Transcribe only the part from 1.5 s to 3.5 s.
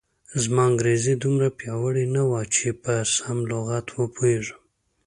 پیاوړې نه وه چې په سم